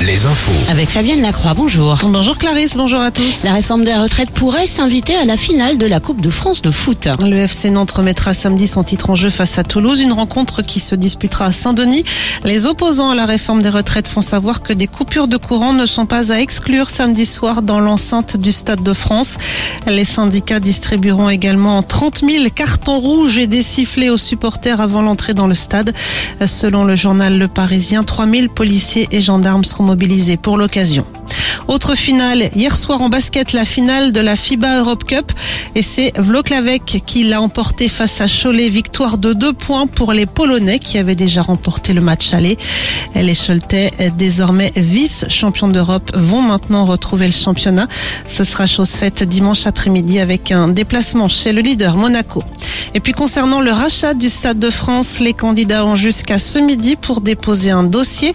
les 0.00 0.26
infos. 0.26 0.52
Avec 0.70 0.90
Fabienne 0.90 1.22
Lacroix, 1.22 1.54
bonjour. 1.54 1.96
Bonjour 2.04 2.36
Clarisse, 2.36 2.76
bonjour 2.76 3.00
à 3.00 3.10
tous. 3.10 3.44
La 3.44 3.52
réforme 3.52 3.84
des 3.84 3.94
retraites 3.94 4.30
pourrait 4.30 4.66
s'inviter 4.66 5.14
à 5.14 5.24
la 5.24 5.36
finale 5.36 5.78
de 5.78 5.86
la 5.86 6.00
Coupe 6.00 6.20
de 6.20 6.30
France 6.30 6.60
de 6.60 6.70
foot. 6.70 7.08
Le 7.22 7.36
FC 7.36 7.70
Nantes 7.70 7.92
remettra 7.92 8.34
samedi 8.34 8.68
son 8.68 8.84
titre 8.84 9.10
en 9.10 9.14
jeu 9.14 9.30
face 9.30 9.56
à 9.58 9.64
Toulouse, 9.64 10.00
une 10.00 10.12
rencontre 10.12 10.62
qui 10.62 10.80
se 10.80 10.94
disputera 10.94 11.46
à 11.46 11.52
Saint-Denis. 11.52 12.04
Les 12.44 12.66
opposants 12.66 13.10
à 13.10 13.14
la 13.14 13.24
réforme 13.24 13.62
des 13.62 13.68
retraites 13.68 14.08
font 14.08 14.20
savoir 14.20 14.62
que 14.62 14.72
des 14.72 14.86
coupures 14.86 15.28
de 15.28 15.36
courant 15.36 15.72
ne 15.72 15.86
sont 15.86 16.06
pas 16.06 16.32
à 16.32 16.38
exclure 16.38 16.90
samedi 16.90 17.24
soir 17.24 17.62
dans 17.62 17.80
l'enceinte 17.80 18.36
du 18.36 18.52
Stade 18.52 18.82
de 18.82 18.92
France. 18.92 19.36
Les 19.86 20.04
syndicats 20.04 20.60
distribueront 20.60 21.30
également 21.30 21.82
30 21.82 22.20
000 22.28 22.50
cartons 22.54 23.00
rouges 23.00 23.38
et 23.38 23.46
des 23.46 23.62
sifflets 23.62 24.10
aux 24.10 24.16
supporters 24.16 24.80
avant 24.80 25.02
l'entrée 25.02 25.34
dans 25.34 25.46
le 25.46 25.54
stade. 25.54 25.92
Selon 26.46 26.84
le 26.84 26.96
journal 26.96 27.38
Le 27.38 27.48
Parisien, 27.48 28.04
3 28.04 28.26
000 28.28 28.48
policiers 28.48 29.08
et 29.10 29.20
gendarmes 29.20 29.64
seront 29.74 29.84
mobilisés 29.84 30.36
pour 30.36 30.56
l'occasion. 30.56 31.04
Autre 31.66 31.96
finale, 31.96 32.50
hier 32.54 32.76
soir 32.76 33.00
en 33.00 33.08
basket, 33.08 33.52
la 33.52 33.64
finale 33.64 34.12
de 34.12 34.20
la 34.20 34.36
FIBA 34.36 34.80
Europe 34.80 35.04
Cup. 35.04 35.32
Et 35.74 35.82
c'est 35.82 36.12
Vloklavek 36.16 37.02
qui 37.06 37.24
l'a 37.24 37.40
emporté 37.40 37.88
face 37.88 38.20
à 38.20 38.26
Cholet. 38.28 38.68
Victoire 38.68 39.18
de 39.18 39.32
deux 39.32 39.52
points 39.52 39.86
pour 39.86 40.12
les 40.12 40.26
Polonais 40.26 40.78
qui 40.78 40.98
avaient 40.98 41.14
déjà 41.16 41.42
remporté 41.42 41.92
le 41.92 42.00
match 42.00 42.32
aller. 42.34 42.56
Les 43.16 43.34
Choletais, 43.34 43.90
désormais 44.16 44.72
vice-champions 44.76 45.68
d'Europe, 45.68 46.12
vont 46.14 46.42
maintenant 46.42 46.84
retrouver 46.84 47.26
le 47.26 47.32
championnat. 47.32 47.88
Ce 48.28 48.44
sera 48.44 48.66
chose 48.66 48.90
faite 48.90 49.22
dimanche 49.24 49.66
après-midi 49.66 50.20
avec 50.20 50.52
un 50.52 50.68
déplacement 50.68 51.28
chez 51.28 51.52
le 51.52 51.62
leader 51.62 51.96
Monaco. 51.96 52.44
Et 52.94 53.00
puis 53.00 53.12
concernant 53.12 53.60
le 53.60 53.72
rachat 53.72 54.14
du 54.14 54.28
Stade 54.28 54.58
de 54.58 54.70
France, 54.70 55.18
les 55.18 55.32
candidats 55.32 55.84
ont 55.84 55.96
jusqu'à 55.96 56.38
ce 56.38 56.60
midi 56.60 56.94
pour 56.94 57.20
déposer 57.22 57.70
un 57.70 57.82
dossier. 57.82 58.34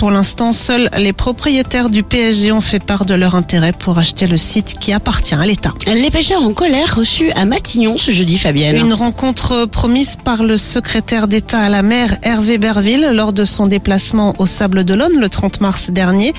Pour 0.00 0.10
l'instant, 0.10 0.54
seuls 0.54 0.88
les 0.96 1.12
propriétaires 1.12 1.90
du 1.90 2.02
PSG 2.02 2.52
ont 2.52 2.62
fait 2.62 2.82
part 2.82 3.04
de 3.04 3.12
leur 3.12 3.34
intérêt 3.34 3.74
pour 3.74 3.98
acheter 3.98 4.26
le 4.26 4.38
site 4.38 4.78
qui 4.80 4.94
appartient 4.94 5.34
à 5.34 5.44
l'État. 5.44 5.74
Les 5.86 6.08
pêcheurs 6.08 6.42
en 6.42 6.54
colère 6.54 6.96
reçus 6.96 7.30
à 7.32 7.44
Matignon 7.44 7.98
ce 7.98 8.10
jeudi, 8.10 8.38
Fabienne. 8.38 8.76
Une 8.76 8.94
rencontre 8.94 9.66
promise 9.66 10.16
par 10.16 10.42
le 10.42 10.56
secrétaire 10.56 11.28
d'État 11.28 11.58
à 11.58 11.68
la 11.68 11.82
mer, 11.82 12.16
Hervé 12.22 12.56
Berville, 12.56 13.10
lors 13.12 13.34
de 13.34 13.44
son 13.44 13.66
déplacement 13.66 14.34
au 14.38 14.46
Sable 14.46 14.84
d'Olonne 14.84 15.20
le 15.20 15.28
30 15.28 15.60
mars 15.60 15.90
dernier. 15.90 16.32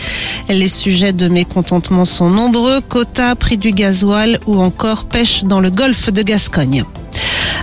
Les 0.49 0.67
sujets 0.67 1.13
de 1.13 1.27
mécontentement 1.27 2.03
sont 2.03 2.31
nombreux, 2.31 2.81
quotas, 2.81 3.35
prix 3.35 3.57
du 3.57 3.73
gasoil 3.73 4.39
ou 4.47 4.59
encore 4.59 5.03
pêche 5.03 5.43
dans 5.43 5.59
le 5.59 5.69
golfe 5.69 6.11
de 6.11 6.23
Gascogne. 6.23 6.83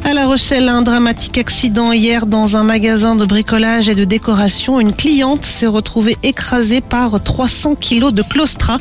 À 0.08 0.14
La 0.14 0.24
Rochelle, 0.24 0.70
un 0.70 0.80
dramatique 0.80 1.36
accident 1.36 1.92
hier 1.92 2.24
dans 2.24 2.56
un 2.56 2.64
magasin 2.64 3.14
de 3.14 3.26
bricolage 3.26 3.90
et 3.90 3.94
de 3.94 4.04
décoration. 4.04 4.80
Une 4.80 4.94
cliente 4.94 5.44
s'est 5.44 5.66
retrouvée 5.66 6.16
écrasée 6.22 6.80
par 6.80 7.22
300 7.22 7.74
kilos 7.74 8.14
de 8.14 8.22
claustra 8.22 8.78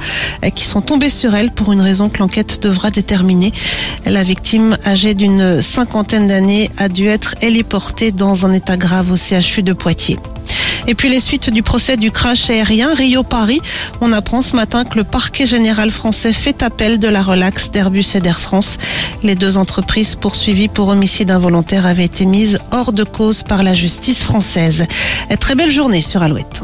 qui 0.56 0.64
sont 0.64 0.80
tombés 0.80 1.09
sur 1.09 1.36
elle 1.36 1.52
pour 1.52 1.73
une 1.73 1.81
raison 1.81 2.08
que 2.08 2.19
l'enquête 2.19 2.64
devra 2.64 2.92
déterminer. 2.92 3.52
La 4.06 4.23
victime, 4.23 4.78
âgée 4.86 5.16
d'une 5.16 5.61
cinquantaine 5.61 6.28
d'années, 6.28 6.72
a 6.78 6.88
dû 6.88 7.08
être 7.08 7.36
héliportée 7.41 8.14
dans 8.14 8.45
un 8.45 8.53
état 8.53 8.78
grave 8.78 9.12
au 9.12 9.17
CHU 9.17 9.64
de 9.64 9.73
Poitiers. 9.73 10.19
Et 10.88 10.96
puis 10.96 11.10
les 11.10 11.20
suites 11.20 11.50
du 11.50 11.62
procès 11.62 11.98
du 11.98 12.12
crash 12.12 12.50
aérien 12.50 12.94
Rio-Paris. 12.94 13.62
On 14.00 14.14
apprend 14.14 14.42
ce 14.42 14.56
matin 14.56 14.86
que 14.86 14.96
le 14.96 15.04
parquet 15.04 15.46
général 15.46 15.92
français 15.92 16.34
fait 16.34 16.64
appel 16.64 16.98
de 16.98 17.10
la 17.10 17.22
relaxe 17.22 17.70
d'Airbus 17.72 18.06
et 18.16 18.22
d'Air 18.22 18.40
France. 18.40 18.78
Les 19.22 19.36
deux 19.36 19.58
entreprises 19.58 20.16
poursuivies 20.16 20.70
pour 20.70 20.88
homicide 20.88 21.30
involontaire 21.30 21.86
avaient 21.86 22.06
été 22.06 22.26
mises 22.26 22.60
hors 22.72 22.94
de 22.94 23.04
cause 23.04 23.44
par 23.44 23.64
la 23.64 23.76
justice 23.76 24.24
française. 24.24 24.86
Très 25.40 25.56
belle 25.56 25.72
journée 25.72 26.02
sur 26.02 26.24
Alouette. 26.24 26.64